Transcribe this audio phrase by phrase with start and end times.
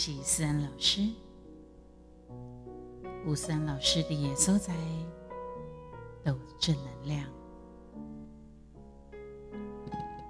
[0.00, 1.10] 我是思安老师。
[3.26, 4.74] 吴思安老师的所在
[6.24, 7.28] 都正能量。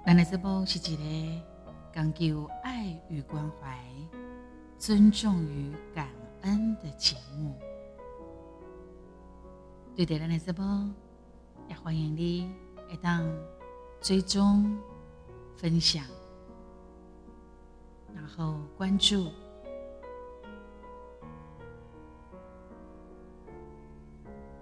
[0.05, 1.45] 咱的这部是一个
[1.93, 3.81] 讲究爱与关怀、
[4.77, 6.09] 尊重与感
[6.41, 7.57] 恩的节目。
[9.95, 10.61] 对的，咱的这部
[11.69, 12.53] 也欢迎你
[12.89, 13.25] 来当
[14.01, 14.77] 追踪、
[15.55, 16.03] 分享，
[18.13, 19.31] 然后关注。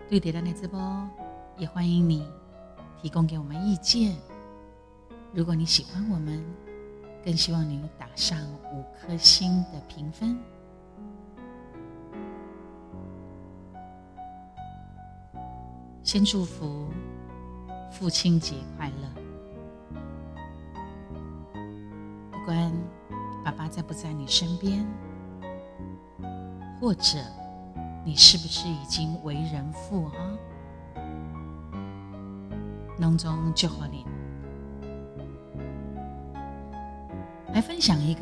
[0.09, 0.75] 对的，咱的这部
[1.55, 2.25] 也欢迎你
[2.99, 4.17] 提供给我们意见。
[5.31, 6.43] 如果你喜欢我们，
[7.23, 8.39] 更希望你打上
[8.73, 10.35] 五颗星的评分。
[16.01, 16.87] 先祝福
[17.91, 19.07] 父亲节快乐！
[22.31, 22.73] 不管
[23.45, 24.83] 爸爸在不在你身边，
[26.81, 27.19] 或者
[28.05, 30.15] 你是不是已经为人父啊？
[32.99, 34.05] 隆重祝贺你！
[37.53, 38.21] 来分享一个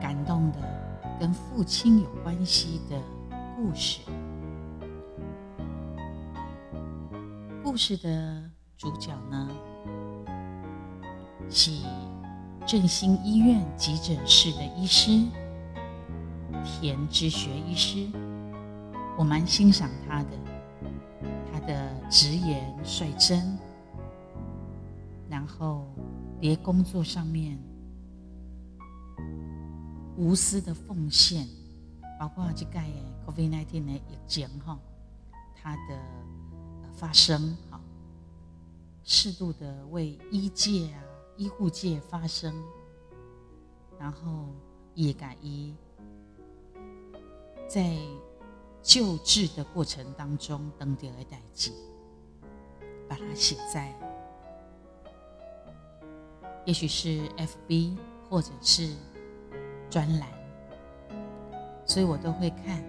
[0.00, 0.58] 感动的
[1.18, 3.00] 跟父亲有关系的
[3.56, 4.00] 故事。
[7.62, 8.42] 故事的
[8.76, 9.48] 主角呢，
[11.50, 11.70] 是
[12.66, 15.10] 振兴医院急诊室的医师
[16.64, 18.06] 田之学医师，
[19.18, 20.30] 我蛮欣赏他的，
[21.52, 23.58] 他的直言率真，
[25.28, 25.84] 然后
[26.40, 27.58] 连工作上面
[30.16, 31.46] 无私的奉献，
[32.18, 32.80] 包括这个
[33.26, 34.78] COVID-19 的疫情哈，
[35.54, 35.98] 他的。
[36.94, 37.80] 发声，好，
[39.04, 40.98] 适度的为医界啊、
[41.36, 42.52] 医护界发声，
[44.00, 44.48] 然后
[44.94, 45.72] 也敢于
[47.68, 47.96] 在
[48.82, 51.72] 救治的过程当中登点而代记，
[53.08, 53.94] 把它写在，
[56.64, 57.28] 也许是
[57.68, 57.96] FB
[58.28, 58.94] 或者是
[59.90, 60.28] 专栏，
[61.84, 62.82] 所以我都会看，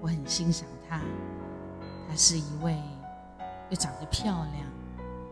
[0.00, 1.00] 我很欣赏他，
[2.08, 2.76] 他是一位。
[3.68, 4.70] 又长得漂亮，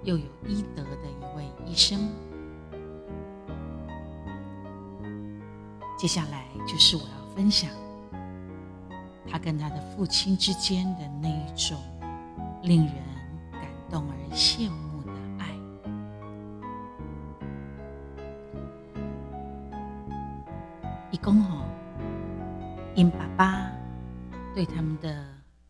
[0.03, 2.11] 又有医德的一位医生。
[5.97, 7.71] 接下来就是我要分享
[9.29, 11.79] 他跟他的父亲之间的那一种
[12.63, 12.95] 令人
[13.53, 15.55] 感动而羡慕的爱。
[21.11, 21.65] 一共哦，
[22.95, 23.71] 因爸爸
[24.55, 25.25] 对他们的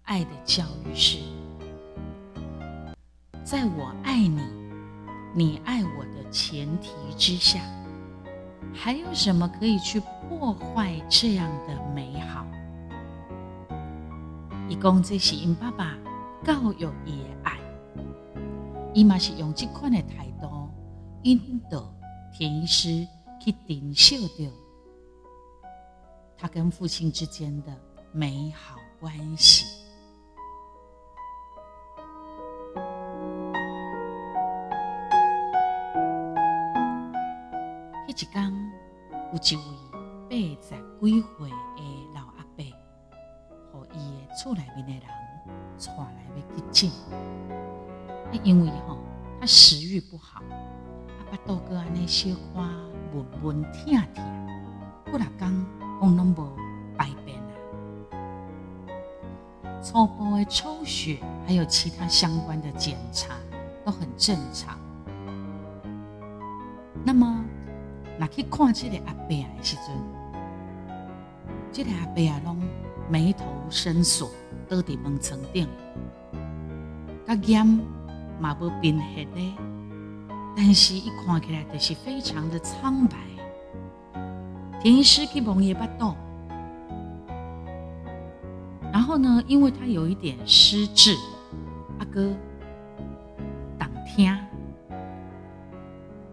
[0.04, 1.18] 爱的教育是。
[3.44, 4.40] 在我爱你，
[5.34, 7.60] 你爱我的前提之下，
[8.72, 12.46] 还有什么可以去破坏这样的美好？
[14.66, 15.94] 伊讲这是因爸爸
[16.42, 17.58] 教育伊的爱，
[18.94, 20.70] 伊嘛是用这款的态度
[21.22, 21.94] 引导
[22.32, 23.06] 天师
[23.40, 24.50] 去领受到
[26.36, 27.72] 他跟父亲之间的
[28.12, 29.66] 美好关系。
[38.06, 38.52] 迄一天，
[39.32, 39.62] 有一位
[40.28, 41.22] 八十几岁
[52.06, 52.60] 小可
[53.12, 54.24] 闷闷疼疼，
[55.10, 55.66] 过来讲
[56.00, 56.56] 讲拢无
[56.96, 57.52] 排便啊。
[59.82, 63.34] 初步的抽血还有其他相关的检查
[63.84, 64.78] 都很正常。
[67.04, 67.44] 那么。
[68.16, 69.86] 那去看这个阿伯的时阵，
[71.72, 72.62] 这个阿伯啊，拢
[73.10, 74.30] 眉头深锁，
[74.68, 75.68] 倒伫门床顶，
[77.26, 77.66] 甲眼
[78.38, 79.56] 嘛无变黑的，
[80.56, 83.16] 但是一看起来就是非常的苍白。
[84.80, 86.14] 田医师去望伊巴肚，
[88.92, 91.16] 然后呢，因为他有一点失智，
[91.98, 92.34] 阿哥
[93.78, 94.36] 挡听，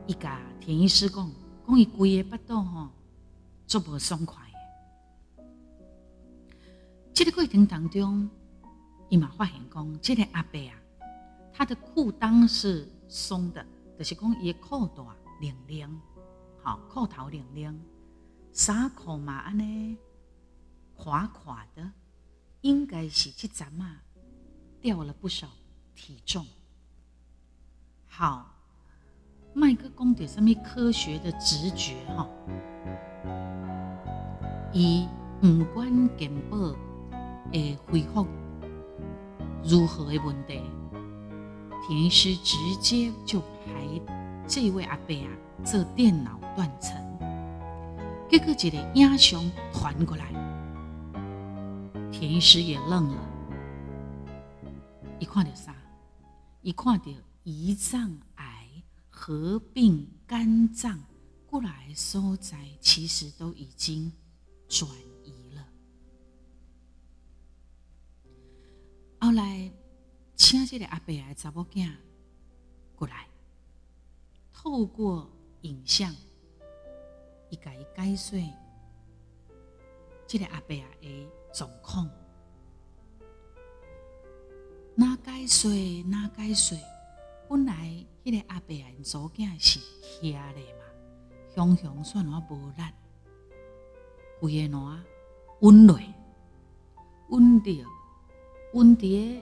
[0.08, 1.30] 伊甲田医师讲。
[1.68, 2.90] 讲伊规个巴肚吼，
[3.66, 4.36] 足无爽快。
[7.14, 8.30] 这个过程当中，
[9.08, 10.76] 伊嘛发现讲，这个阿伯啊，
[11.54, 13.66] 他的裤裆是松的，
[14.02, 15.04] 就是讲伊的裤带
[15.40, 16.02] 领领，
[16.64, 17.80] 好裤头领领，
[18.52, 19.96] 衫裤嘛安尼
[20.96, 21.92] 垮垮的，
[22.62, 24.02] 应该是即阵啊
[24.82, 25.48] 掉了不少
[25.94, 26.44] 体重。
[28.08, 28.48] 好。
[29.54, 32.28] 麦克讲的什么科学的直觉哈，
[34.74, 35.06] 伊
[35.44, 36.58] 毋管健保
[37.52, 38.26] 会恢复
[39.64, 40.60] 如何的问题，
[41.86, 43.40] 田医师直接就
[43.72, 44.02] 派
[44.48, 45.30] 这位阿伯啊
[45.64, 46.96] 做电脑断层，
[48.30, 49.42] 结果一个影像
[49.74, 50.32] 传过来，
[52.12, 53.30] 田医师也愣了，
[55.20, 55.76] 一看到啥？
[56.62, 57.06] 一看到
[57.46, 58.48] 胰脏癌。
[59.14, 61.00] 合并肝脏
[61.46, 64.12] 过来所在，其实都已经
[64.68, 64.90] 转
[65.24, 65.64] 移了。
[69.20, 69.72] 后来
[70.36, 71.88] 请这个阿伯来查某囝
[72.96, 73.28] 过来，
[74.64, 75.28] 透过
[75.62, 76.16] 影像，
[77.50, 78.40] 一改一解说，
[80.28, 82.08] 这个阿伯啊的状况，
[84.94, 85.72] 哪解说
[86.04, 86.78] 哪解说，
[87.50, 88.06] 本来。
[88.24, 89.80] 迄个阿伯啊，因祖囝是
[90.22, 90.86] 瞎的嘛，
[91.56, 92.84] 雄雄算我无力，
[94.40, 94.96] 规个脑
[95.62, 96.00] 温落，
[97.30, 97.84] 温着，
[98.74, 99.42] 温伫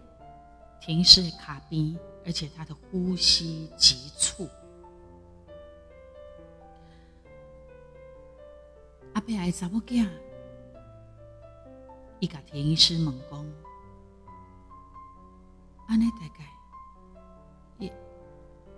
[0.79, 4.47] 田医师的脚边，而且他的呼吸急促。
[9.19, 10.07] 阿伯爱查某囝，
[12.21, 13.45] 伊甲田医师问讲，
[15.89, 16.45] 安尼大概。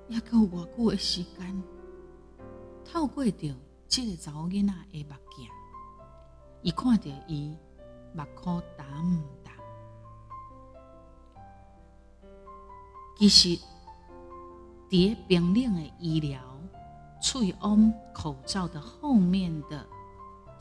[0.07, 1.63] 也够偌久的时间，
[2.83, 3.55] 透过着
[3.87, 5.47] 这个查某囡仔的目镜，
[6.63, 7.55] 伊看到伊
[8.11, 8.87] 目眶淡
[9.43, 9.53] 淡。
[13.15, 13.61] 其实，
[14.89, 16.41] 伫冰冷的医疗
[17.21, 19.87] 喙往口罩的后面的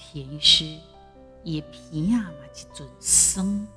[0.03, 0.65] 田医师，
[1.45, 3.69] 伊鼻啊嘛一阵酸，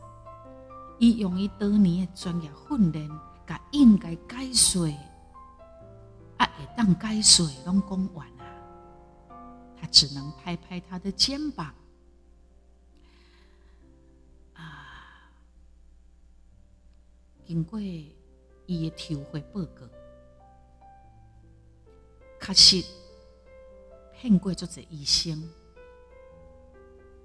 [0.97, 3.09] 伊用伊多年的专业训练，
[3.45, 4.87] 甲应该解说。
[6.37, 8.45] 啊会当该说拢讲完啊，
[9.79, 11.73] 他只能拍拍他的肩膀
[14.53, 15.29] 啊。
[17.45, 18.15] 经过伊
[18.65, 19.87] 的抽血报告，
[22.39, 22.83] 确实
[24.13, 25.47] 骗过足侪医生，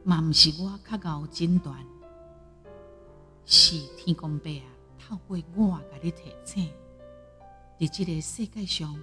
[0.08, 1.84] 嘛毋是我较高诊断，
[3.44, 4.64] 是天公伯啊，
[4.98, 6.72] 透过我甲你提醒，
[7.78, 8.98] 伫这个世界上。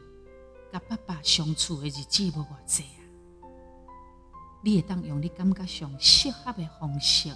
[0.72, 3.00] 甲爸爸相处的日子无偌济啊！
[4.62, 7.30] 你会当用你感觉上适合的方式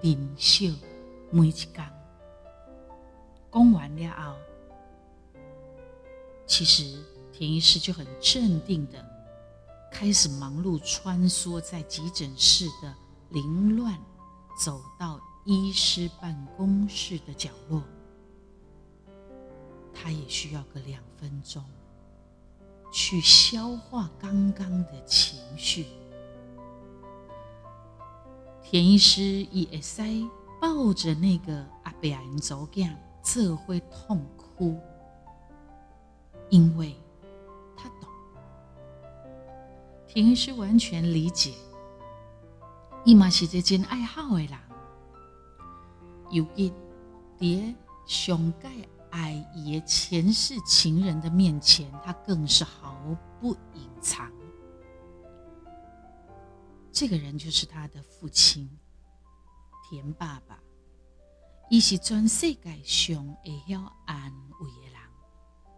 [0.00, 0.78] 珍惜
[1.32, 1.74] 每一天。
[3.50, 4.36] 讲完了后，
[6.46, 9.04] 其实田医师就很镇定的
[9.90, 12.94] 开始忙碌穿梭在急诊室的
[13.30, 13.98] 凌乱，
[14.58, 17.82] 走到医师办公室的角落。
[19.92, 21.64] 他也需要个两分钟。
[22.92, 25.86] 去消化刚刚的情绪。
[28.64, 30.02] 田医师伊会使
[30.60, 34.76] 抱着那个阿伯因祖囝，这会痛哭，
[36.48, 36.96] 因为
[40.12, 41.54] 田医师完全理解，
[43.04, 44.58] 伊嘛是一个真爱好的人，
[46.32, 46.72] 尤其
[47.38, 47.74] 伫
[48.06, 48.70] 上盖。
[49.12, 52.96] 爱爷前世情人的面前，他更是毫
[53.40, 54.30] 不隐藏。
[56.92, 58.70] 这个人就是他的父亲，
[59.88, 60.56] 田爸爸。
[61.68, 65.00] 伊是全世界上会晓安慰的人，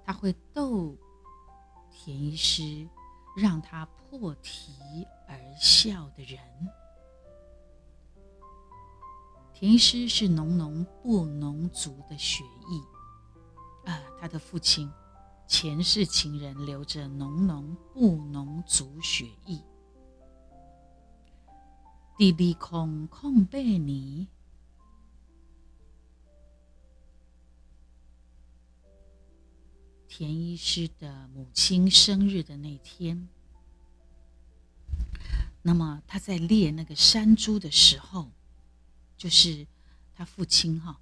[0.04, 0.94] 他会逗
[1.90, 2.86] 田医师，
[3.36, 6.40] 让他破涕而笑的人。
[9.54, 12.80] 田医师是农农布农族的血裔。
[13.88, 14.88] 啊，他的父亲
[15.48, 19.60] 前世情人流着浓浓布农族血裔。
[22.16, 24.28] 第二空空贝尼，
[30.14, 33.30] 田医师的母亲生日的那天，
[35.62, 38.30] 那么他在猎那个山猪的时候，
[39.16, 39.66] 就是
[40.12, 41.00] 他父亲哈。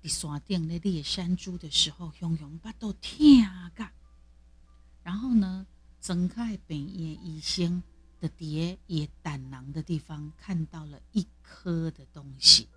[0.00, 3.90] 在山顶咧猎山猪的时候，熊熊巴肚疼噶。
[5.02, 5.66] 然后呢，
[6.00, 7.82] 睁开病院医生
[8.20, 12.68] 的蝶也胆囊的地方看到了一颗的东西。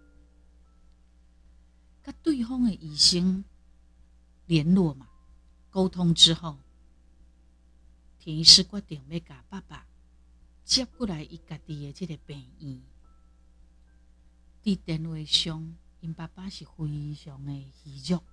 [2.01, 3.43] 跟对方的医生
[4.45, 5.07] 联络嘛，
[5.69, 6.57] 沟通之后，
[8.19, 9.87] 田医师决定要甲爸爸
[10.63, 12.81] 接过来，伊家己的这个病院，
[14.63, 15.75] 伫电话上。
[16.01, 18.23] 因爸爸是非常的虚弱，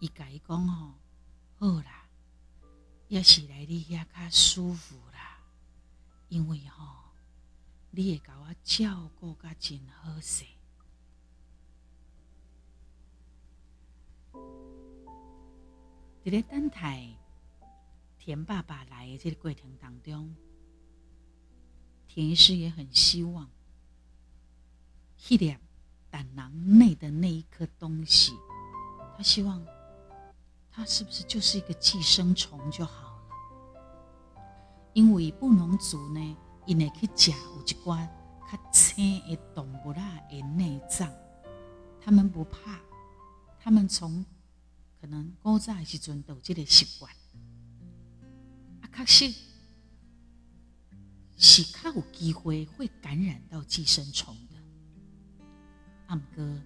[0.00, 0.92] 伊甲伊讲吼，
[1.58, 2.06] 好啦，
[3.06, 5.38] 也是来你遐较舒服啦，
[6.28, 6.84] 因为吼、
[7.90, 10.44] 你会甲我照顾甲真好势。
[16.28, 17.08] 伫咧等待
[18.18, 20.34] 田爸爸来的这个过程当中，
[22.06, 23.48] 田医师也很希望，
[25.18, 25.56] 迄粒
[26.10, 28.34] 胆囊内的那一颗东西，
[29.16, 29.64] 他希望。
[30.70, 34.44] 他是不是就是一个寄生虫就好了？
[34.92, 38.06] 因为布农族呢，因为去吃有一寡
[38.52, 41.10] 较青的动物啦的内脏，
[41.98, 42.78] 他们不怕，
[43.58, 44.22] 他们从
[45.00, 47.12] 可能古早的时阵都有这个习惯。
[48.80, 49.34] 啊，确实
[51.36, 54.56] 是较有机会会感染到寄生虫的。
[56.06, 56.60] 阿姆哥，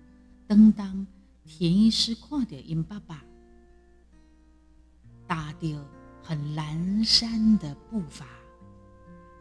[0.47, 1.07] 当当
[1.45, 3.25] 田医师看到因爸爸。
[5.29, 5.89] 踏着
[6.23, 8.27] 很蹒跚的步伐，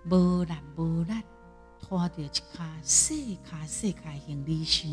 [0.06, 1.12] 无力无力
[1.82, 4.90] 拖着一卡细卡细卡行李箱，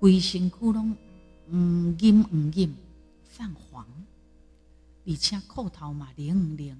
[0.00, 0.96] 规身躯拢
[1.50, 2.74] 黄金黄金
[3.24, 3.86] 泛黄，
[5.06, 6.76] 而且裤头嘛灵灵。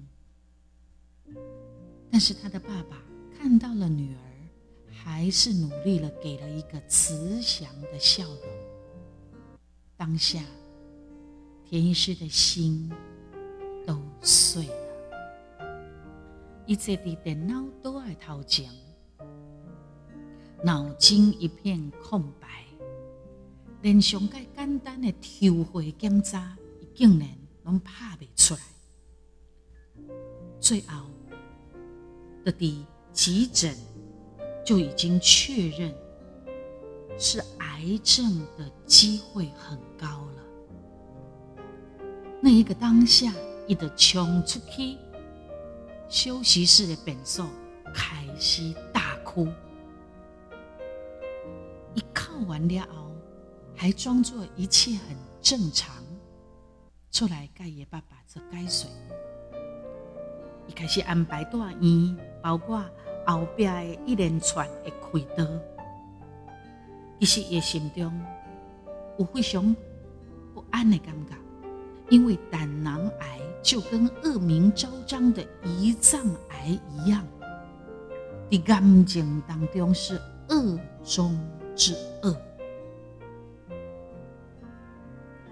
[2.11, 3.01] 但是他的爸爸
[3.37, 4.21] 看到了女儿，
[4.91, 8.39] 还是努力了，给了一个慈祥的笑容。
[9.97, 10.43] 当下。
[11.67, 12.91] 田医师的心
[13.87, 15.65] 都碎了，
[16.67, 18.71] 一切的电脑都爱掏钱，
[20.63, 22.63] 脑筋一片空白，
[23.85, 26.57] 连上个简单的抽血检查，
[26.95, 27.29] 竟然
[27.65, 28.59] 拢拍不出来。
[30.59, 31.05] 最后
[32.43, 33.77] 的第急诊
[34.65, 35.93] 就已经确认
[37.15, 40.43] 是癌症的机会很高了。
[42.41, 43.31] 那一个当下，
[43.67, 44.97] 伊就冲出去
[46.09, 47.45] 休息室的便所，
[47.93, 49.47] 开始大哭。
[51.93, 53.04] 一靠完了后，
[53.75, 55.93] 还装作一切很正常，
[57.11, 58.89] 出来盖爷爸爸做解说。
[60.67, 62.83] 一开始安排大医，包括
[63.27, 65.45] 后边的一连串的开刀，
[67.19, 68.11] 其实伊心中
[69.19, 69.75] 有非常
[70.53, 71.35] 不安的感觉。
[72.09, 77.25] 因为胆囊癌就跟恶名昭彰的胰脏癌一样，
[78.51, 81.37] 在感情当中是恶中
[81.75, 82.35] 之恶。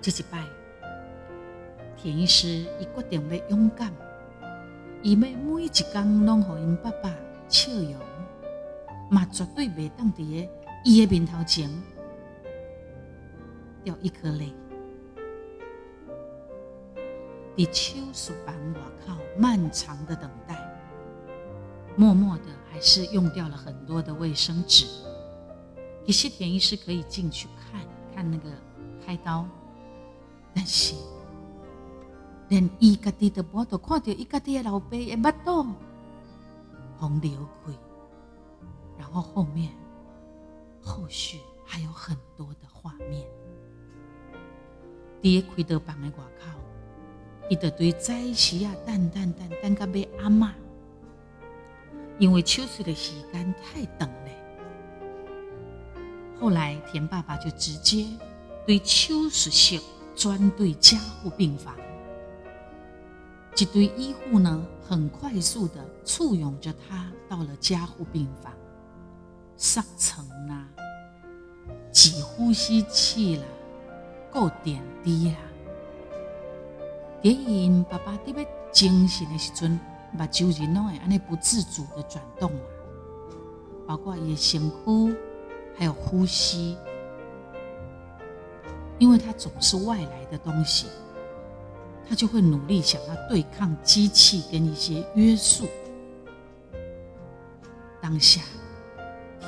[0.03, 0.45] 这一摆，
[1.95, 2.45] 田医师
[2.77, 3.89] 伊决定要勇敢，
[5.01, 7.10] 伊要每一天拢互因爸爸
[7.48, 7.95] 笑容，
[9.10, 10.50] 嘛绝对袂当伫个
[10.83, 11.69] 伊的面头前
[13.81, 14.53] 掉一颗泪。
[17.57, 20.57] 在手术房外靠漫长的等待，
[21.95, 24.86] 默默的还是用掉了很多的卫生纸。
[26.05, 27.79] 其实田医师可以进去看
[28.13, 28.50] 看那个
[29.05, 29.48] 开刀，
[30.53, 30.95] 但是
[32.50, 35.65] 连伊家己的我都看到伊家己的老爸的目肚
[36.98, 37.31] 红流
[37.65, 37.74] 开，
[38.98, 39.72] 然后后面
[40.81, 43.25] 后续还有很多的画面。
[45.22, 46.51] 第一开刀房的外靠。
[47.50, 50.50] 伊就对在时啊，等等等等到要阿嬷，
[52.17, 54.31] 因为手术的时间太长了。
[56.39, 58.07] 后来田爸爸就直接
[58.65, 59.77] 对手术室
[60.15, 61.75] 专对加护病房，
[63.58, 68.53] 一堆医护呢，很快速的簇拥着他到了加护病房，
[69.58, 70.67] 上层啦，
[71.91, 73.43] 挤呼吸器啦，
[74.32, 75.38] 够点滴啦。
[77.22, 79.79] 电影爸爸特别精神的时阵，
[80.12, 82.62] 目睭人拢会安尼不自主的转动嘛，
[83.88, 85.15] 包括伊的身躯，
[85.75, 86.77] 还有呼吸，
[89.00, 90.88] 因为他总是外来的东西，
[92.08, 95.68] 他就会努力想要对抗机器跟一些约束。
[98.02, 98.42] 当下，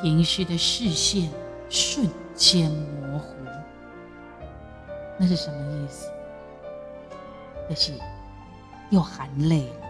[0.01, 1.29] 田医师的视线
[1.69, 3.33] 瞬间模糊，
[5.19, 6.09] 那是什么意思？
[7.67, 7.93] 可是
[8.89, 9.85] 又含泪了。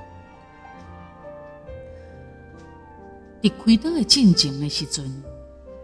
[3.44, 5.24] 在开刀的进程的时阵，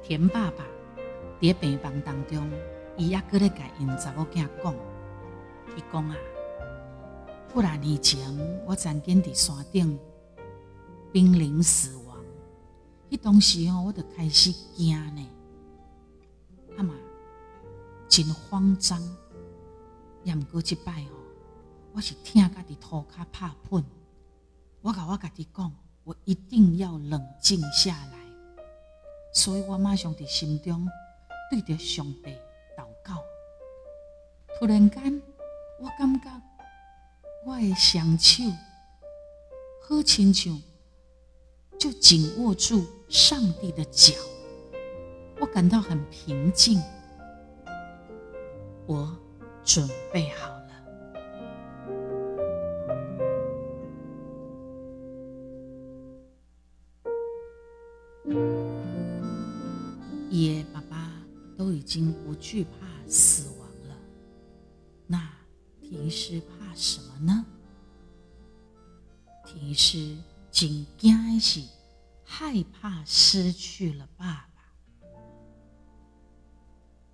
[0.01, 0.63] 田爸爸
[1.39, 2.49] 在病房当中，
[3.01, 4.75] 伊也搁咧甲因查某囝讲，
[5.75, 6.15] 伊讲啊，
[7.51, 8.19] 不然以前
[8.63, 9.99] 我曾经伫山顶
[11.11, 12.15] 濒临死亡，
[13.09, 15.27] 迄当时哦，我就开始惊呢，
[16.77, 16.93] 阿妈
[18.07, 19.01] 真慌张，
[20.23, 21.17] 也毋过一摆哦。
[21.93, 23.83] 我是听家己涂骹拍喷，
[24.81, 28.19] 我甲我家己讲，我一定要冷静下来。
[29.33, 30.87] 所以我马上伫心中
[31.49, 32.31] 对着上帝。
[34.61, 35.19] 突然间，
[35.79, 36.29] 我感觉
[37.47, 38.43] 我的双手
[39.81, 40.55] 好亲像
[41.79, 44.13] 就紧握住上帝的脚，
[45.39, 46.79] 我感到很平静。
[48.85, 49.17] 我
[49.63, 50.67] 准备好了。
[60.29, 61.11] 爷爷、爸爸
[61.57, 62.90] 都已经不惧怕
[69.81, 70.15] 婷诗
[70.51, 71.59] 紧惊的是
[72.23, 74.61] 害怕失去了爸爸，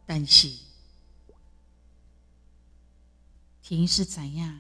[0.06, 0.50] 但是
[3.62, 4.60] 婷诗怎样？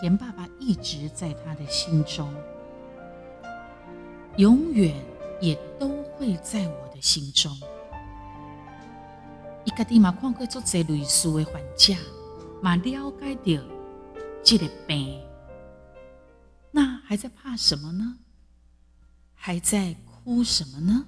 [0.00, 2.34] 田爸爸一直在他的心中，
[4.36, 4.92] 永远。
[5.42, 7.50] 也都会在我的心中。
[9.64, 11.94] 伊家己嘛看过足侪类似的患者，
[12.60, 13.79] 嘛了解到
[14.42, 15.22] 这个病，
[16.70, 18.18] 那还在怕什么呢？
[19.34, 21.06] 还在哭什么呢？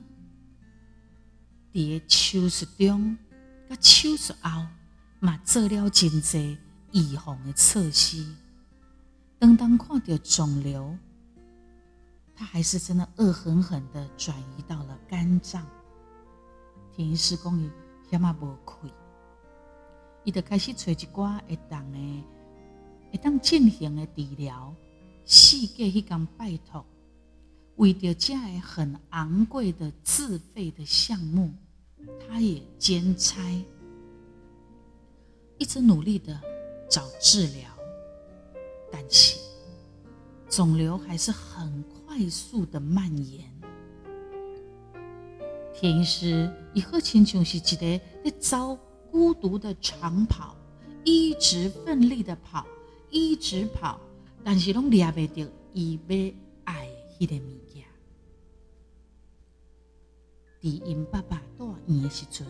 [1.72, 3.16] 伫手术中，
[3.68, 4.66] 甲手术后，
[5.20, 6.56] 嘛做了真侪
[6.92, 8.24] 预防的措施。
[9.38, 10.96] 当当看到肿瘤。
[12.34, 15.64] 他还是真的恶狠狠地转移到了肝脏。
[16.96, 17.70] 田医师讲伊
[18.10, 18.90] 遐嘛无亏，
[20.24, 22.24] 伊就开始找一寡会动的、
[23.12, 24.74] 会当进行的治疗。
[25.24, 26.84] 世界迄工拜托，
[27.76, 31.52] 为着这个很昂贵的自费的项目，
[32.18, 33.40] 他也兼差，
[35.58, 36.40] 一直努力的
[36.90, 37.70] 找治疗，
[38.90, 39.38] 但是
[40.48, 41.92] 肿瘤还是很快。
[42.28, 43.50] 速的蔓延，
[45.74, 48.78] 田医师以后亲像是一个在遭
[49.10, 50.54] 孤独的长跑，
[51.04, 52.66] 一直奋力的跑，
[53.12, 54.00] 一直跑，
[54.42, 56.16] 但是拢抓袂到伊要
[56.64, 56.88] 爱
[57.20, 57.84] 迄个物件。
[60.62, 62.46] 伫因爸爸住院的时阵，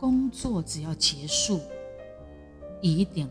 [0.00, 1.60] 工作只要结束，
[2.82, 3.30] 一定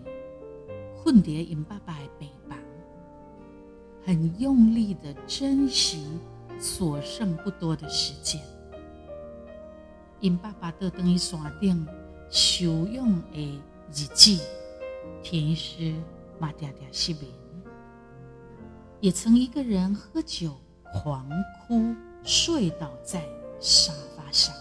[0.95, 2.57] 混在因爸爸的病房。
[4.05, 6.07] 很用力的珍惜
[6.61, 8.41] 所剩不多的时间，
[10.21, 11.85] 因爸爸都等于山顶
[12.29, 14.39] 休养的日子，
[15.21, 15.93] 田医师
[16.39, 17.25] 嘛常常失眠，
[18.99, 20.55] 也曾一个人喝酒
[20.93, 21.29] 狂
[21.67, 23.23] 哭，睡倒在
[23.59, 24.55] 沙发上。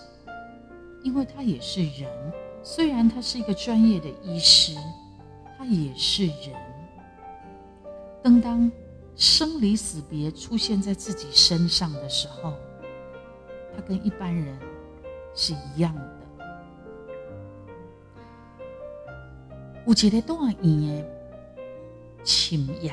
[1.03, 2.11] 因为他也是人，
[2.62, 4.74] 虽然他是一个专业的医师，
[5.57, 6.55] 他也是人。
[8.22, 8.70] 当当。
[9.20, 12.55] 生离死别出现在自己身上的时候，
[13.74, 14.57] 他跟一般人
[15.35, 16.17] 是一样的。
[19.88, 21.05] 有一个住院的
[22.22, 22.92] 深夜，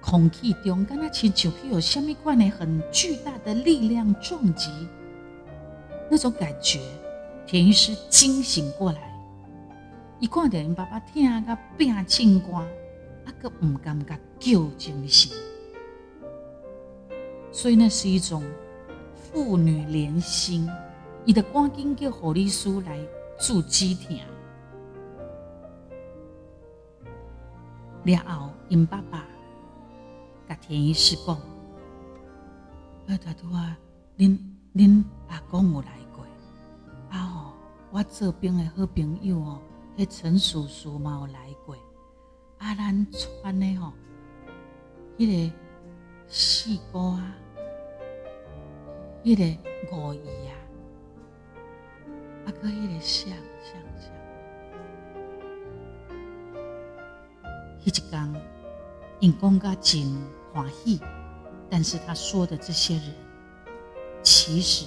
[0.00, 4.70] 空气中敢若亲像有什么款的很巨大的力量撞击，
[6.10, 6.80] 那种感觉，
[7.46, 9.14] 田医师惊醒过来，
[10.20, 12.66] 一看到因爸爸疼甲变青光。
[13.26, 15.30] 阿个唔感觉救精神，
[17.52, 18.42] 所以那是一种
[19.14, 20.66] 父女连心。
[21.26, 22.98] 伊得赶紧叫护理师来
[23.38, 24.18] 助机疼。
[28.04, 29.24] 然后因爸爸
[30.48, 31.38] 甲田医师讲
[33.08, 33.78] ：“阿大拄啊，
[34.18, 34.38] 恁
[34.74, 36.24] 恁阿公有来过。
[37.10, 37.52] 啊吼，
[37.90, 39.60] 我这边的好朋友哦，
[39.96, 41.76] 迄陈叔叔嘛有来过。”
[42.58, 43.92] 啊，咱穿的吼，
[45.18, 45.54] 迄、那个
[46.28, 47.34] 四姑啊，
[49.24, 49.56] 迄、那
[49.90, 50.54] 个五姨啊，
[52.46, 53.32] 啊，搁迄个像
[57.84, 58.42] 迄一天，
[59.20, 61.00] 因讲甲真欢喜，
[61.68, 63.14] 但是他说的这些人，
[64.22, 64.86] 其实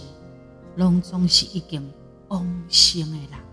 [0.76, 1.92] 拢总是已经
[2.30, 3.46] 往生的人。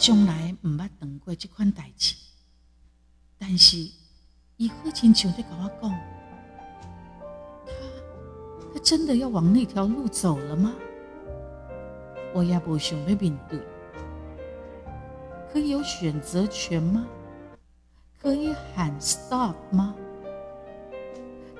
[0.00, 2.14] 从来唔捌等过这款代志，
[3.36, 3.76] 但是
[4.56, 5.90] 伊好亲像在跟我讲，
[7.66, 10.72] 他他真的要往那条路走了吗？
[12.34, 13.58] 我也不想要面对，
[15.52, 17.06] 可以有选择权吗？
[18.20, 19.94] 可以喊 stop 吗？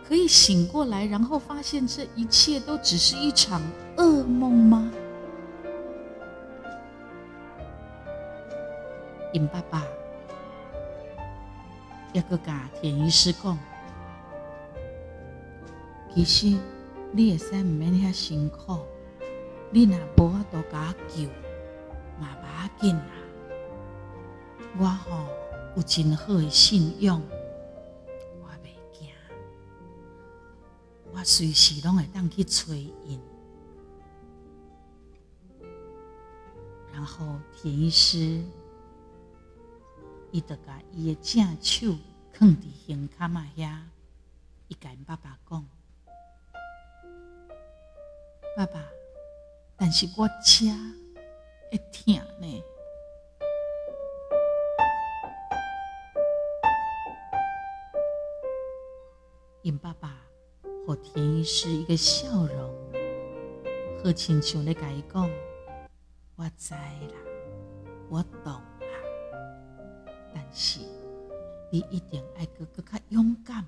[0.06, 3.62] 可以醒过来，然后发现这一切都只是一场
[3.96, 4.90] 噩梦吗？
[9.32, 9.84] 因爸爸
[12.14, 13.58] 也阁甲田医师讲，
[16.14, 16.56] 其实
[17.12, 18.78] 你也使唔免遐辛苦，
[19.70, 21.28] 你若无法度甲我救，
[22.18, 23.12] 嘛无要紧啦。
[24.78, 25.28] 我吼
[25.76, 27.20] 有真好的信用，
[28.40, 29.08] 我袂惊，
[31.12, 33.20] 我随时拢会当去找因。
[36.92, 38.42] 然后田医师。
[40.30, 41.96] 伊就甲伊的正手
[42.34, 43.78] 放伫胸坎仔遐，
[44.68, 45.66] 伊甲因爸爸讲
[48.54, 48.84] ：“爸爸，
[49.78, 50.66] 但是我遮
[51.70, 52.46] 会痛呢。”
[59.62, 60.20] 因爸爸
[60.86, 62.74] 和田医师一个笑容，
[64.02, 65.30] 好亲像咧甲伊讲
[66.36, 67.14] ：“我知啦，
[68.10, 68.62] 我懂啦。
[70.34, 70.80] 但。”是，
[71.70, 73.64] 你一定爱阁阁较勇敢，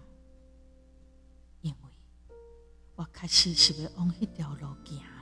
[1.61, 1.77] 因为
[2.97, 5.20] 我确实是要往迄条路行。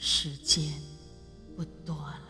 [0.00, 0.64] 时间
[1.56, 2.28] 不多了。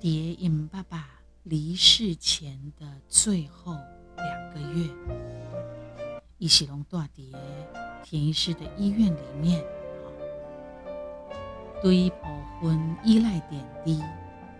[0.00, 1.10] 蝶影爸爸。
[1.48, 3.76] 离世前的最后
[4.16, 4.90] 两个月，
[6.38, 7.08] 伊是拢住伫
[8.02, 9.64] 田医师的医院里面，
[11.82, 12.26] 对部
[12.60, 14.02] 分依赖点滴，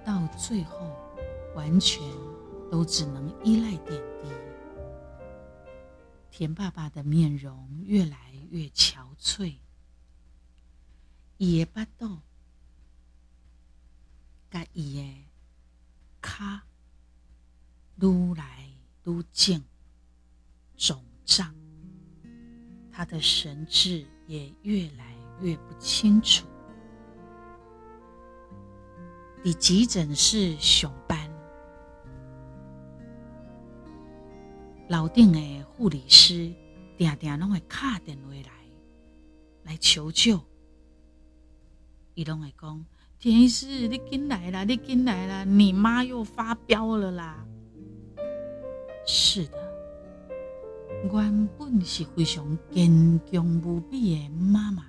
[0.05, 0.79] 到最后
[1.55, 2.03] 完全
[2.71, 4.29] 都只能依赖点滴。
[6.31, 9.57] 田爸爸的面容越来越憔悴，
[11.39, 12.19] 伊的巴肚，
[14.51, 15.25] 甲伊的
[16.23, 16.61] 脚。
[17.99, 18.69] 愈来
[19.07, 19.65] 愈紧，
[20.77, 21.55] 肿胀，
[22.93, 26.47] 他的神智也越来越不清楚。
[29.47, 31.31] 伫急诊室上班，
[34.89, 36.53] 楼顶的护理师
[36.99, 38.51] 常常拢会打电话来，
[39.63, 40.41] 来求救。
[42.15, 42.85] 伊拢会讲
[43.21, 47.47] ：“田医师，你紧来啦，你紧来啦，你妈又发飙了啦！”
[49.07, 49.59] 是的，
[51.05, 54.87] 原本是非常坚强无比的妈妈，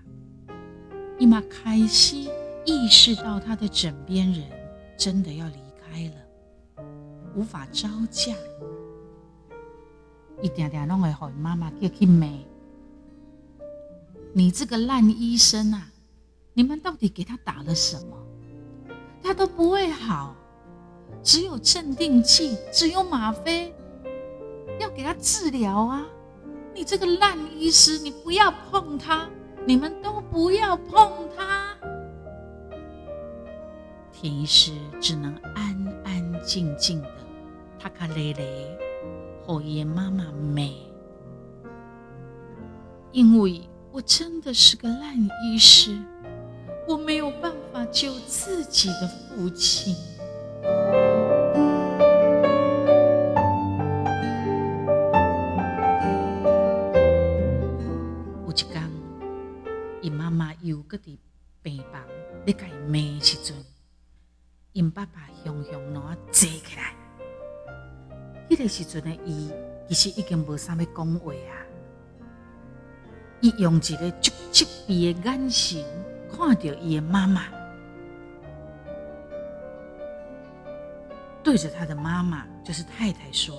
[1.20, 2.28] 伊嘛开始
[2.68, 4.44] 意识到他的枕边人
[4.98, 6.84] 真的要离开了，
[7.34, 8.34] 无法招架。
[10.42, 12.46] 一点点弄会好妈妈叫去美，
[14.34, 15.90] 你这个烂医生啊！
[16.54, 18.18] 你们到底给他打了什么？
[19.24, 20.36] 他都不会好，
[21.24, 23.74] 只有镇定剂，只有吗啡。
[24.80, 26.06] 要给他治疗啊！
[26.76, 29.28] 你这个烂医师，你不要碰他，
[29.66, 31.57] 你们都不要碰他。
[34.20, 37.10] 田医师只能安安静静的，
[37.78, 38.76] 他卡累累，
[39.46, 40.76] 后爷妈妈美。
[43.12, 46.02] 因为我真的是个烂医师，
[46.88, 49.96] 我没有办法救自己的父亲。
[64.78, 66.94] 因爸爸雄雄侬坐起来。
[68.48, 69.52] 迄个时阵的伊，
[69.90, 71.66] 其实已经无啥物讲话啊。
[73.42, 75.84] 伊用一个足足鼻的眼神
[76.32, 77.46] 看着伊的妈妈，
[81.44, 83.58] 对着他的妈妈，就是太太说：“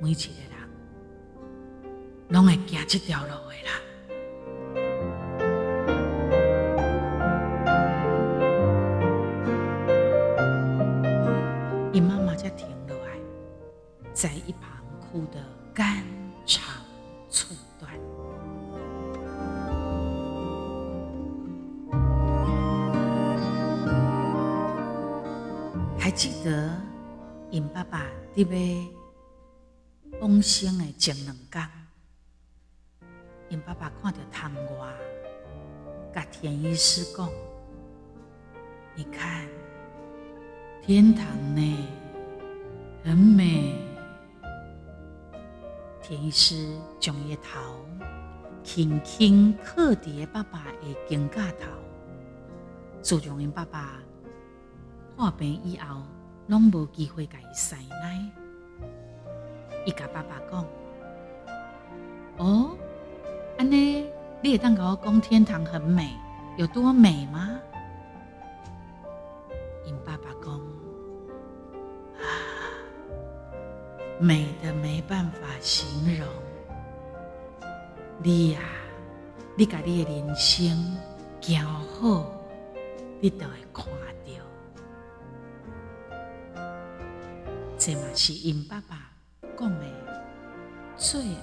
[0.00, 1.90] 每一个人，
[2.30, 3.72] 拢会行这条路的啦。”
[14.20, 14.68] 在一旁
[15.00, 16.04] 哭得肝
[16.44, 16.62] 肠
[17.30, 17.90] 寸断。
[25.98, 26.78] 还记得
[27.50, 28.04] 因爸爸
[28.34, 28.46] 伫
[30.10, 31.66] 要往生的前两天，
[33.48, 34.92] 因爸爸看到窗外，
[36.14, 37.26] 甲田医师讲
[38.94, 39.48] ：“你看，
[40.82, 41.24] 天堂
[41.56, 41.88] 呢，
[43.02, 43.74] 很美。”
[46.10, 47.60] 田医师将伊头
[48.64, 51.68] 轻轻靠伫爸爸的肩胛头。
[53.00, 53.92] 自从因爸爸
[55.16, 56.02] 破病以后，
[56.48, 58.28] 拢无机会甲伊塞奶。
[59.86, 60.66] 伊甲爸爸讲
[62.38, 62.76] ：“哦，
[63.56, 64.10] 安尼，
[64.42, 66.16] 你会当甲我讲天堂很美，
[66.58, 67.56] 有多美吗？”
[74.20, 76.28] 美得没办法形容。
[78.22, 78.60] 你呀，
[79.56, 80.96] 你甲你的人生
[81.40, 82.30] 行好。”
[83.22, 83.84] 你都会看
[84.24, 84.32] 到，
[87.76, 89.12] 这嘛是因爸爸
[89.58, 89.84] 讲的
[90.96, 91.34] 最后一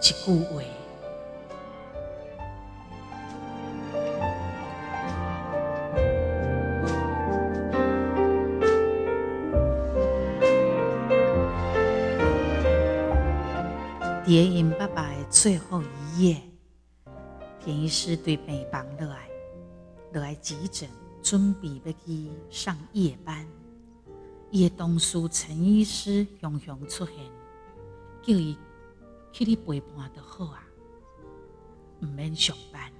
[0.00, 0.87] 句话。
[15.40, 15.80] 最后
[16.16, 16.42] 一夜，
[17.60, 19.30] 田医师对病房热爱。
[20.12, 20.90] 落来急诊，
[21.22, 23.46] 准备要去上夜班。
[24.50, 27.14] 伊的同事陈医师雄雄出现，
[28.20, 28.58] 叫伊
[29.32, 30.66] 去你陪伴就好啊，
[32.00, 32.92] 唔免上班。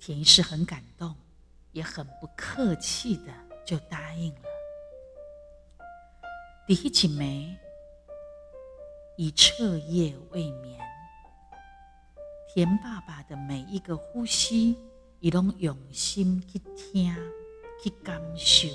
[0.00, 1.14] 田医师很感动，
[1.70, 3.32] 也很不客气的
[3.64, 4.40] 就答应了。
[6.66, 7.56] 第一起没，
[9.18, 10.78] 已彻夜未眠。
[12.54, 14.78] 田爸爸的每一个呼吸，
[15.18, 17.12] 伊拢用心去听、
[17.82, 18.68] 去感受、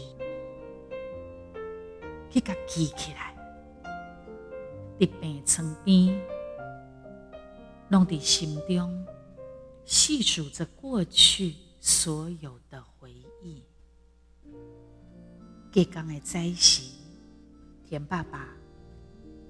[2.30, 3.34] 去甲记起来。
[5.00, 6.22] 伫病床边，
[7.88, 9.08] 拢伫心中
[9.86, 13.64] 细数着过去所有的回忆。
[15.72, 16.82] 隔天的早时，
[17.88, 18.50] 田爸爸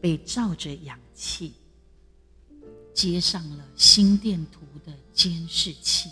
[0.04, 1.54] 被罩着氧气。
[2.94, 6.12] 接上了心电图的监视器。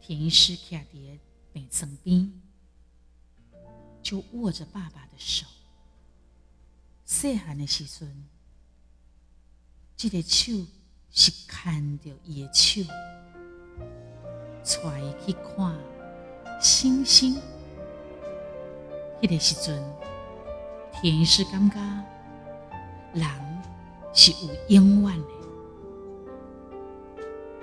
[0.00, 1.18] 田医师徛伫
[1.52, 2.32] 病床边，
[4.02, 5.46] 就握着爸爸的手。
[7.04, 8.24] 细汉的时阵，
[9.96, 10.52] 这个手
[11.10, 12.82] 是牵着伊的手，
[14.82, 15.78] 带伊去看
[16.60, 17.40] 星星。
[19.22, 19.82] 那个时阵，
[21.00, 21.76] 田医师感觉
[23.14, 23.46] 人。
[24.18, 25.28] 是有永远的，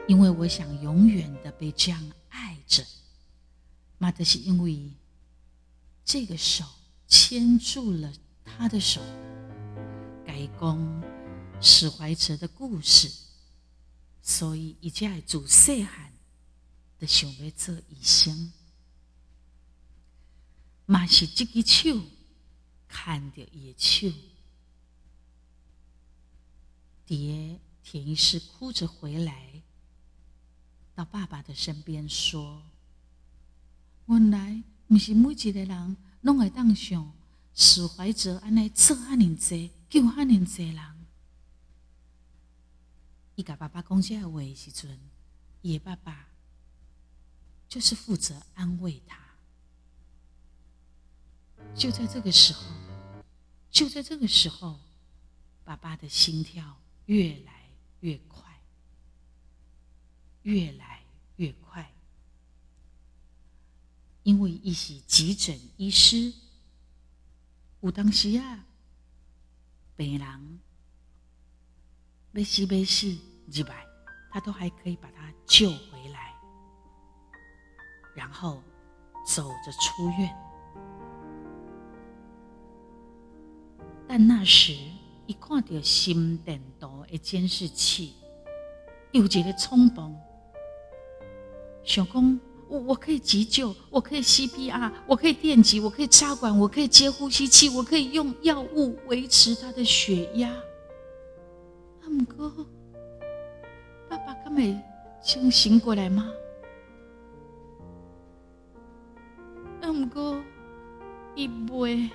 [0.07, 2.85] 因为我想永远的被这样爱着。
[3.97, 4.91] 妈的，是因为
[6.05, 6.63] 这个手
[7.07, 8.13] 牵住了
[8.45, 9.01] 他的手，
[10.23, 11.03] 改讲
[11.59, 13.11] 史怀哲的故事，
[14.21, 16.13] 所以一家做细汉
[16.99, 18.53] 的想要做医生。
[20.85, 21.99] 妈是这个手
[22.93, 24.07] 看着伊的手。
[27.07, 29.63] 爹，田医师哭着回来，
[30.93, 32.61] 到爸爸的身边说
[34.05, 37.11] ：“原来不是每一个人拢会当像
[37.55, 41.05] 史怀哲安尼做安尼济，救安尼济人。”
[43.35, 44.99] 伊甲爸爸讲这话的时阵，
[45.63, 46.27] 伊的爸爸
[47.67, 49.22] 就是负责安慰他。
[51.75, 52.63] 就在这个时候，
[53.69, 54.79] 就在这个时候，
[55.63, 56.77] 爸爸的心跳。
[57.07, 58.41] 越来越快，
[60.43, 61.01] 越来
[61.35, 61.91] 越快，
[64.23, 66.31] 因为伊是急诊医师，
[67.81, 68.63] 有当时啊，
[69.97, 70.59] 病人
[72.31, 73.17] 要死要死
[73.51, 73.85] 入来，
[74.31, 76.33] 他都还可以把他救回来，
[78.15, 78.63] 然后
[79.27, 80.33] 走着出院，
[84.07, 84.73] 但那时。
[85.25, 88.11] 一看到心电图的监视器，
[89.13, 90.13] 有一个冲动，
[91.81, 100.53] 想讲我我可以急救，我可以 CPR，我可以电击，我可以插管，我可以接呼吸器，我可以用药物维持他的血压。
[102.03, 102.53] 阿姆哥，
[104.09, 104.77] 爸爸刚没
[105.23, 106.29] 清醒过来吗？
[109.79, 110.43] 阿姆哥，
[111.33, 112.09] 一杯。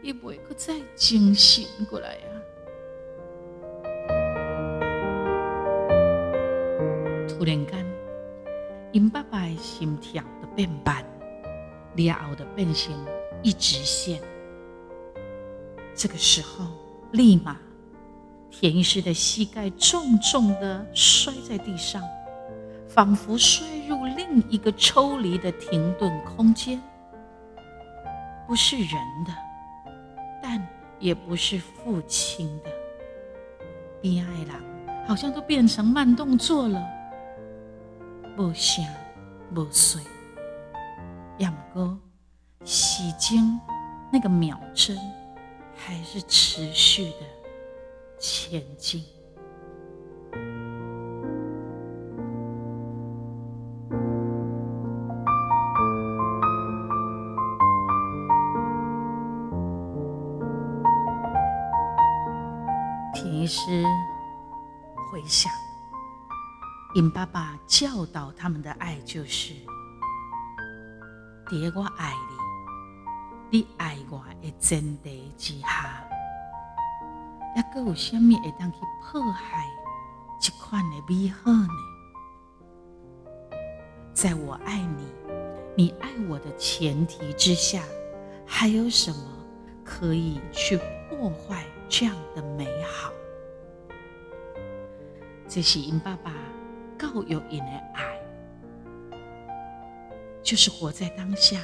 [0.00, 2.30] 伊袂搁再清醒过来啊！
[7.28, 7.84] 突然间，
[8.92, 11.04] 因爸爸的心跳的变慢，
[11.96, 12.94] 然后的变成
[13.42, 14.20] 一直线。
[15.94, 16.66] 这个时候，
[17.10, 17.56] 立马，
[18.52, 22.00] 田医师的膝盖重重的摔在地上，
[22.88, 26.80] 仿佛摔入另一个抽离的停顿空间，
[28.46, 28.90] 不是人
[29.26, 29.47] 的。
[31.00, 32.70] 也不是父亲的。
[34.02, 36.86] 恋爱人好像都变成慢动作了，
[38.36, 38.84] 无声
[39.54, 40.02] 无碎，
[41.36, 41.98] 也不过
[42.64, 43.58] 时间
[44.12, 44.96] 那个秒针
[45.74, 47.26] 还是持续的
[48.18, 49.04] 前进。
[63.48, 63.82] 师
[65.10, 65.50] 回想，
[66.94, 69.54] 尹爸爸教导他们的爱就是：
[71.48, 72.12] 爹我爱
[73.50, 75.66] 你，你爱我的前提之下，
[77.56, 79.66] 还阁有什么会当去破坏
[80.38, 81.68] 这款的美好呢？
[84.12, 85.10] 在我爱你，
[85.74, 87.82] 你爱我的前提之下，
[88.46, 89.18] 还有什么
[89.82, 93.10] 可以去破坏这样的美好？
[95.50, 96.30] 这是因爸爸
[96.98, 98.20] 教育因的爱，
[100.42, 101.58] 就是活在当下，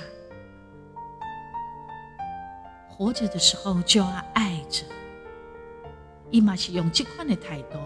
[2.89, 4.87] 活着的时候就要爱着。
[6.31, 7.79] 伊嘛是用这款的态度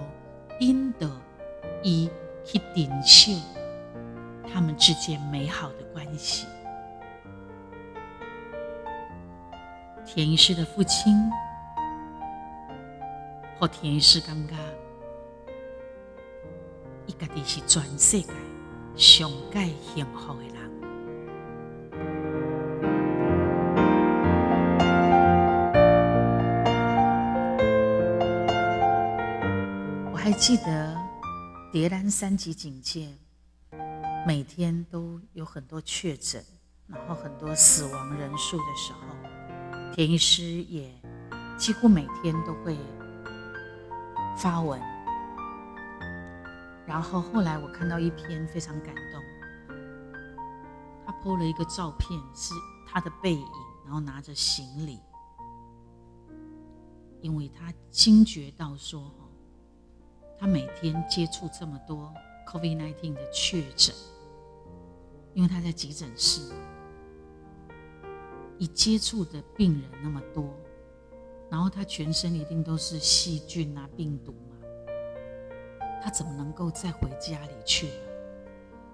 [0.61, 1.09] 引导
[1.83, 2.09] 伊
[2.45, 3.43] 去珍惜
[4.51, 6.47] 他们之间美好的关系。
[10.07, 11.13] 田医师的父亲
[13.59, 14.55] 和田医师感觉。
[17.09, 18.29] 伊家己是全世界
[18.95, 20.55] 上盖幸福的人。
[30.13, 30.95] 我还记得
[31.73, 33.09] 叠兰三级警戒，
[34.27, 36.45] 每天都有很多确诊，
[36.87, 39.01] 然后很多死亡人数的时候，
[39.95, 40.93] 田医师也
[41.57, 42.77] 几乎每天都会
[44.37, 44.79] 发文。
[46.89, 49.23] 然后后来我看到一篇非常感动，
[51.05, 52.55] 他 po 了一个照片，是
[52.87, 53.47] 他的背影，
[53.85, 54.99] 然后拿着行李，
[57.21, 59.13] 因为他惊觉到说，
[60.39, 62.11] 他每天接触这么多
[62.47, 63.95] COVID-19 的确诊，
[65.35, 66.51] 因为他在急诊室，
[68.57, 70.55] 一接触的病人那么多，
[71.51, 74.35] 然后他全身一定都是细菌啊、病毒。
[76.03, 77.93] 他怎么能够再回家里去呢？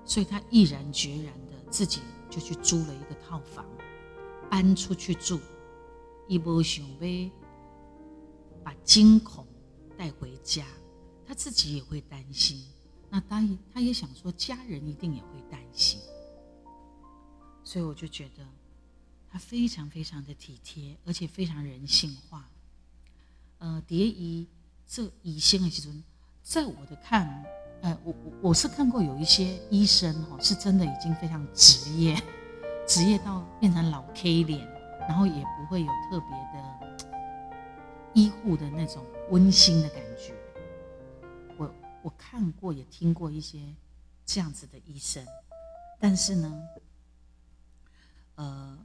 [0.07, 3.65] 所以他毅然决然的自己就去租了一个套房，
[4.51, 5.41] 搬出去住。
[6.29, 7.31] 一波想要
[8.63, 9.47] 把惊恐
[9.97, 10.67] 带回家，
[11.27, 12.65] 他自己也会担心。
[13.09, 16.01] 那当然，他也想说，家人一定也会担心。
[17.63, 18.47] 所以我就觉得
[19.31, 22.51] 他非常非常的体贴，而且非常人性化。
[23.59, 24.47] 呃，蝶姨
[24.87, 25.95] 这医生的时候。
[26.45, 27.43] 在我的看，
[27.81, 32.15] 呃，我我我是看过有一些医生哈，是真的已经非常职业，
[32.87, 34.61] 职业到变成老 K 脸，
[35.09, 37.09] 然后也不会有特别的
[38.13, 40.35] 医护的那种温馨的感觉。
[41.57, 43.75] 我我看过也听过一些
[44.27, 45.27] 这样子的医生，
[45.99, 46.63] 但是呢，
[48.35, 48.79] 呃，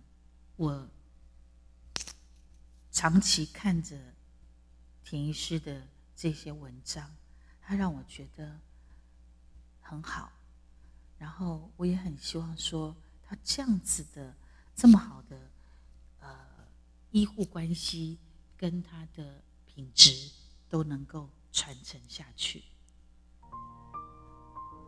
[0.55, 0.87] 我
[2.89, 3.97] 长期看着
[5.03, 5.81] 田医师的
[6.15, 7.05] 这些文章。
[7.69, 8.59] 他让我觉得
[9.79, 10.31] 很好，
[11.19, 14.33] 然后我也很希望说，他这样子的
[14.75, 15.37] 这么好的
[16.19, 16.35] 呃
[17.11, 18.17] 医护关系
[18.57, 20.31] 跟他的品质
[20.67, 22.63] 都能够传承下去。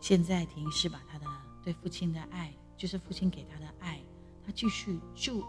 [0.02, 1.28] 现在田医师把他的
[1.62, 4.02] 对父亲的爱，就是父亲给他的爱，
[4.44, 5.48] 他继续就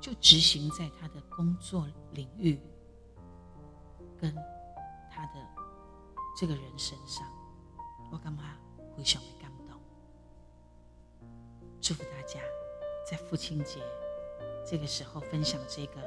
[0.00, 2.58] 就执行在他的工作领域
[4.18, 4.34] 跟
[5.08, 5.59] 他的。
[6.40, 7.26] 这个人身上，
[8.10, 8.56] 我干嘛
[8.96, 9.78] 非常的感动？
[11.82, 12.40] 祝福大家
[13.06, 13.78] 在父亲节
[14.66, 16.00] 这个时候分享这个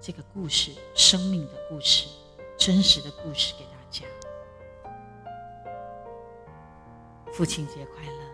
[0.00, 2.08] 这个故事，生命的故事，
[2.56, 4.06] 真实的故事给大家。
[7.30, 8.24] 父亲节快乐，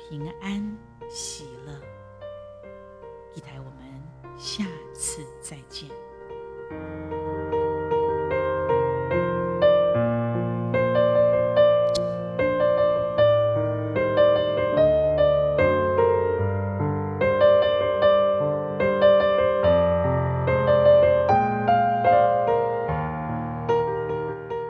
[0.00, 0.76] 平安
[1.08, 1.80] 喜乐，
[3.32, 5.88] 期待我们下次再见。